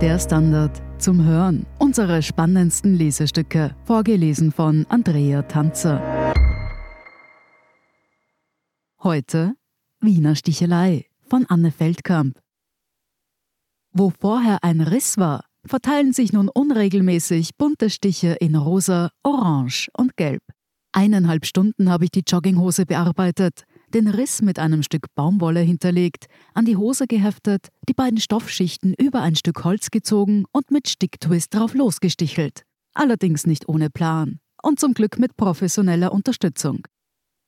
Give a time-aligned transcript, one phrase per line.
[0.00, 1.66] Der Standard zum Hören.
[1.78, 6.32] Unsere spannendsten Lesestücke, vorgelesen von Andrea Tanzer.
[9.02, 9.52] Heute
[10.00, 12.40] Wiener Stichelei von Anne Feldkamp.
[13.92, 20.16] Wo vorher ein Riss war, verteilen sich nun unregelmäßig bunte Stiche in rosa, orange und
[20.16, 20.42] gelb.
[20.92, 26.64] Eineinhalb Stunden habe ich die Jogginghose bearbeitet, den Riss mit einem Stück Baumwolle hinterlegt, an
[26.64, 31.74] die Hose geheftet, die beiden Stoffschichten über ein Stück Holz gezogen und mit Sticktwist drauf
[31.74, 32.62] losgestichelt.
[32.94, 36.86] Allerdings nicht ohne Plan und zum Glück mit professioneller Unterstützung.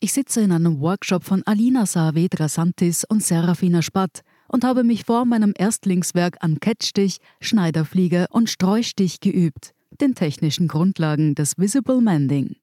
[0.00, 5.04] Ich sitze in einem Workshop von Alina Saavedra Santis und Serafina Spatt und habe mich
[5.04, 12.56] vor meinem Erstlingswerk an Kettstich, Schneiderfliege und Streustich geübt, den technischen Grundlagen des Visible Mending.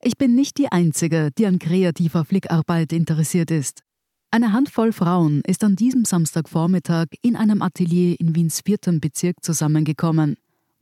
[0.00, 3.82] Ich bin nicht die Einzige, die an kreativer Flickarbeit interessiert ist.
[4.30, 10.36] Eine Handvoll Frauen ist an diesem Samstagvormittag in einem Atelier in Wiens vierten Bezirk zusammengekommen.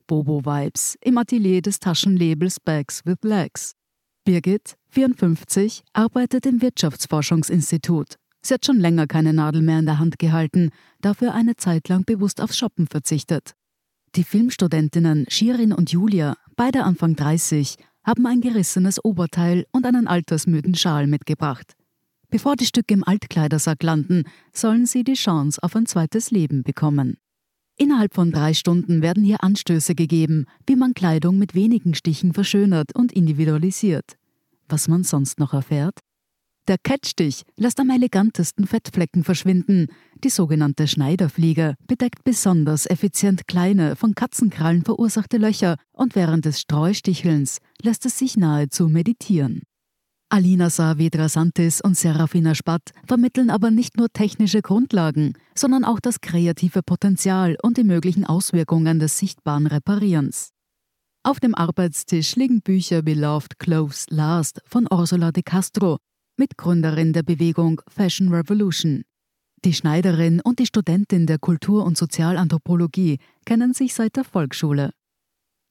[0.06, 3.72] Bobo Vibes im Atelier des Taschenlabels Bags with Legs.
[4.24, 8.16] Birgit, 54, arbeitet im Wirtschaftsforschungsinstitut.
[8.42, 12.04] Sie hat schon länger keine Nadel mehr in der Hand gehalten, dafür eine Zeit lang
[12.04, 13.54] bewusst aufs Shoppen verzichtet.
[14.14, 17.76] Die Filmstudentinnen Shirin und Julia, beide Anfang 30,
[18.06, 21.74] haben ein gerissenes Oberteil und einen altersmüden Schal mitgebracht.
[22.30, 27.16] Bevor die Stücke im Altkleidersack landen, sollen sie die Chance auf ein zweites Leben bekommen.
[27.76, 32.94] Innerhalb von drei Stunden werden hier Anstöße gegeben, wie man Kleidung mit wenigen Stichen verschönert
[32.94, 34.16] und individualisiert.
[34.68, 35.98] Was man sonst noch erfährt?
[36.68, 39.86] Der Kettstich lässt am elegantesten Fettflecken verschwinden.
[40.24, 47.58] Die sogenannte Schneiderfliege bedeckt besonders effizient kleine, von Katzenkrallen verursachte Löcher und während des Streustichelns
[47.82, 49.62] lässt es sich nahezu meditieren.
[50.28, 56.20] Alina Saavedra Santis und Serafina Spatt vermitteln aber nicht nur technische Grundlagen, sondern auch das
[56.20, 60.50] kreative Potenzial und die möglichen Auswirkungen des sichtbaren Reparierens.
[61.22, 65.98] Auf dem Arbeitstisch liegen Bücher wie Loved Clothes Last von Ursula de Castro
[66.38, 69.04] Mitgründerin der Bewegung Fashion Revolution.
[69.64, 74.90] Die Schneiderin und die Studentin der Kultur- und Sozialanthropologie kennen sich seit der Volksschule.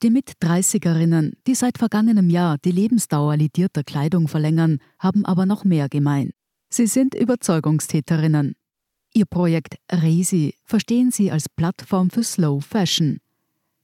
[0.02, 5.88] Die Mit-30erinnen, die seit vergangenem Jahr die Lebensdauer lidierter Kleidung verlängern, haben aber noch mehr
[5.88, 6.32] gemein.
[6.68, 8.56] Sie sind Überzeugungstäterinnen.
[9.14, 13.20] Ihr Projekt Resi verstehen sie als Plattform für Slow Fashion.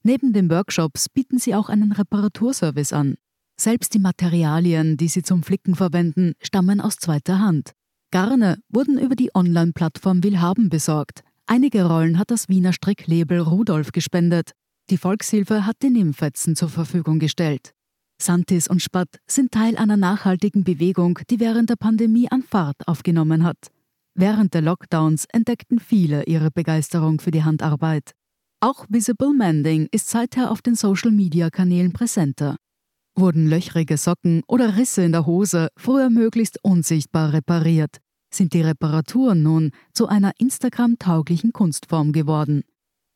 [0.03, 3.15] Neben den Workshops bieten sie auch einen Reparaturservice an.
[3.63, 7.75] Selbst die Materialien, die sie zum Flicken verwenden, stammen aus zweiter Hand.
[8.11, 11.23] Garne wurden über die Online-Plattform Willhaben besorgt.
[11.47, 14.51] Einige Rollen hat das Wiener Stricklabel Rudolf gespendet.
[14.91, 17.71] Die Volkshilfe hat die Nymphetzen zur Verfügung gestellt.
[18.21, 23.45] Santis und Spatt sind Teil einer nachhaltigen Bewegung, die während der Pandemie an Fahrt aufgenommen
[23.45, 23.69] hat.
[24.17, 28.11] Während der Lockdowns entdeckten viele ihre Begeisterung für die Handarbeit.
[28.59, 32.57] Auch Visible Mending ist seither auf den Social-Media-Kanälen präsenter
[33.15, 37.99] wurden löchrige Socken oder Risse in der Hose früher möglichst unsichtbar repariert,
[38.33, 42.63] sind die Reparaturen nun zu einer Instagram-tauglichen Kunstform geworden.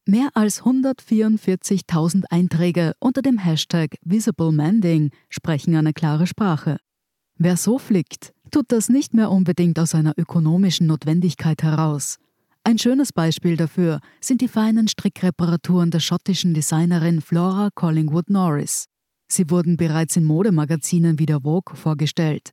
[0.07, 6.78] Mehr als 144.000 Einträge unter dem Hashtag Visible Mending sprechen eine klare Sprache.
[7.39, 12.19] Wer so flickt, tut das nicht mehr unbedingt aus einer ökonomischen Notwendigkeit heraus.
[12.63, 18.87] Ein schönes Beispiel dafür sind die feinen Strickreparaturen der schottischen Designerin Flora Collingwood Norris.
[19.29, 22.51] Sie wurden bereits in Modemagazinen wie der Vogue vorgestellt.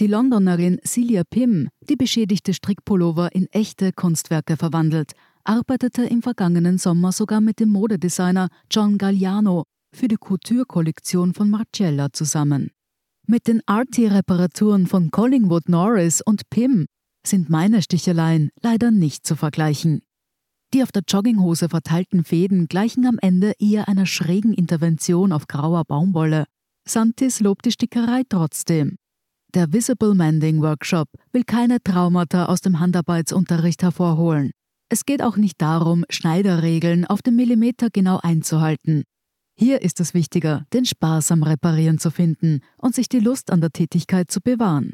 [0.00, 5.12] Die Londonerin Celia Pym, die beschädigte Strickpullover in echte Kunstwerke verwandelt,
[5.44, 9.64] arbeitete im vergangenen Sommer sogar mit dem Modedesigner John Galliano
[9.94, 12.70] für die Couture-Kollektion von Marcella zusammen.
[13.26, 16.86] Mit den Arty-Reparaturen von Collingwood Norris und Pym
[17.26, 20.02] sind meine Sticheleien leider nicht zu vergleichen.
[20.74, 25.84] Die auf der Jogginghose verteilten Fäden gleichen am Ende eher einer schrägen Intervention auf grauer
[25.84, 26.46] Baumwolle.
[26.84, 28.96] Santis lobt die Stickerei trotzdem.
[29.54, 34.50] Der Visible Mending Workshop will keine Traumata aus dem Handarbeitsunterricht hervorholen.
[34.88, 39.04] Es geht auch nicht darum, Schneiderregeln auf den Millimeter genau einzuhalten.
[39.56, 43.60] Hier ist es wichtiger, den Spaß am Reparieren zu finden und sich die Lust an
[43.60, 44.92] der Tätigkeit zu bewahren.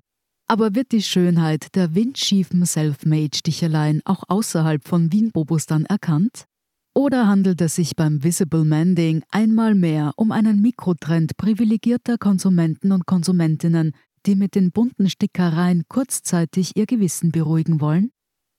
[0.50, 6.46] Aber wird die Schönheit der windschiefen Selfmade-Sticheleien auch außerhalb von Wien-Bobus dann erkannt?
[6.92, 13.06] Oder handelt es sich beim Visible Mending einmal mehr um einen Mikrotrend privilegierter Konsumenten und
[13.06, 13.92] Konsumentinnen,
[14.26, 18.10] die mit den bunten Stickereien kurzzeitig ihr Gewissen beruhigen wollen?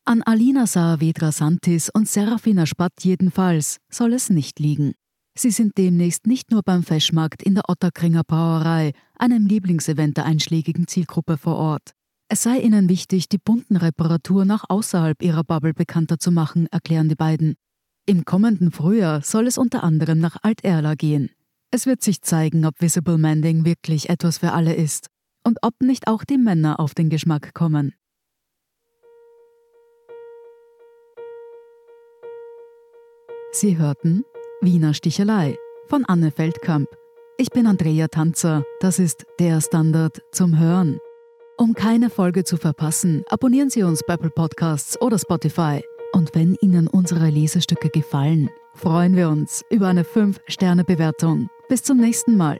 [0.06, 4.94] An Alina Saavedra Santis und Serafina Spatt jedenfalls soll es nicht liegen.
[5.34, 10.88] Sie sind demnächst nicht nur beim Feschmarkt in der Otterkringer Brauerei, einem Lieblingsevent der einschlägigen
[10.88, 11.94] Zielgruppe vor Ort.
[12.28, 17.10] Es sei ihnen wichtig, die bunten Reparaturen auch außerhalb ihrer Bubble bekannter zu machen, erklären
[17.10, 17.56] die beiden.
[18.06, 21.30] Im kommenden Frühjahr soll es unter anderem nach Alt-Erla gehen.
[21.72, 25.08] Es wird sich zeigen, ob Visible Mending wirklich etwas für alle ist
[25.46, 27.94] und ob nicht auch die Männer auf den Geschmack kommen.
[33.54, 34.24] Sie hörten
[34.62, 36.88] Wiener Stichelei von Anne Feldkamp.
[37.38, 41.00] Ich bin Andrea Tanzer, das ist der Standard zum Hören.
[41.58, 45.84] Um keine Folge zu verpassen, abonnieren Sie uns bei Apple Podcasts oder Spotify.
[46.14, 51.50] Und wenn Ihnen unsere Lesestücke gefallen, freuen wir uns über eine 5-Sterne-Bewertung.
[51.68, 52.60] Bis zum nächsten Mal.